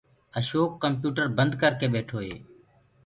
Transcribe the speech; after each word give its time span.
اشوڪ 0.39 0.71
ڪمپيوٽرو 0.83 1.25
بنٚد 1.37 1.53
ڪر 1.61 1.71
ڪي 1.79 1.87
ٻيٺو 1.93 2.17
هي 2.25 2.33